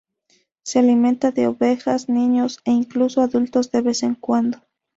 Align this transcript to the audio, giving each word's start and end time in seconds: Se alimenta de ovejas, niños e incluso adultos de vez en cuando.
Se 0.63 0.79
alimenta 0.79 1.29
de 1.31 1.45
ovejas, 1.45 2.09
niños 2.09 2.59
e 2.65 2.71
incluso 2.71 3.21
adultos 3.21 3.69
de 3.69 3.81
vez 3.83 4.01
en 4.01 4.15
cuando. 4.15 4.57